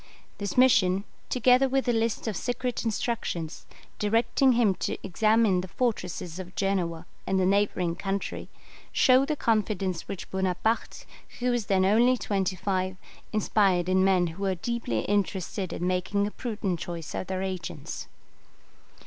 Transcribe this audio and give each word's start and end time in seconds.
This 0.39 0.57
mission, 0.57 1.03
together 1.29 1.69
with 1.69 1.87
a 1.87 1.93
list 1.93 2.27
of 2.27 2.35
secret 2.35 2.83
instructions, 2.83 3.67
directing 3.99 4.53
him 4.53 4.73
to 4.79 4.97
examine 5.05 5.61
the 5.61 5.67
fortresses 5.67 6.39
of 6.39 6.55
Genoa 6.55 7.05
and 7.27 7.39
the 7.39 7.45
neighbouring 7.45 7.95
country, 7.95 8.49
show 8.91 9.25
the 9.25 9.35
confidence 9.35 10.07
which 10.07 10.31
Bonaparte, 10.31 11.05
who 11.39 11.51
was 11.51 11.67
then 11.67 11.85
only 11.85 12.17
twenty 12.17 12.55
five, 12.55 12.97
inspired 13.31 13.87
in 13.87 14.03
men 14.03 14.25
who 14.25 14.41
were 14.41 14.55
deeply 14.55 15.01
interested 15.01 15.71
in 15.71 15.85
making 15.85 16.25
a 16.25 16.31
prudent 16.31 16.79
choice 16.79 17.13
of 17.13 17.27
their 17.27 17.43
agents. 17.43 18.07